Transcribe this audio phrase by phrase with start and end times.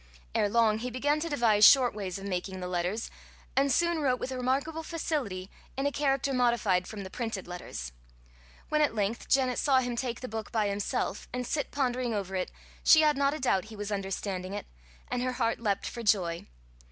[0.33, 3.11] Ere long he began to devise short ways of making the letters,
[3.55, 7.91] and soon wrote with remarkable facility in a character modified from the printed letters.
[8.69, 12.35] When at length Janet saw him take the book by himself, and sit pondering over
[12.35, 12.49] it,
[12.83, 14.65] she had not a doubt he was understanding it,
[15.07, 16.47] and her heart leapt for joy.